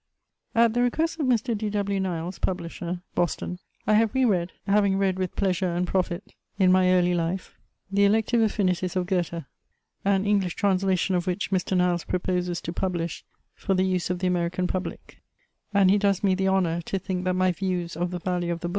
[0.55, 1.55] At the request of Mr.
[1.55, 1.69] D.
[1.69, 1.99] W.
[1.99, 6.91] Niles, publisher, Boston, I have re read, having read with pleasure and profit in my
[6.91, 7.55] early life,
[7.91, 9.43] the" Elective AflSnities" of Goethe,
[10.03, 11.77] an English translation of which Mr.
[11.77, 13.21] Nilcs proposes to jjublish
[13.53, 15.21] for the use of the American public;
[15.71, 18.61] and he does me the honor to think that my views of the value of
[18.61, 18.69] the.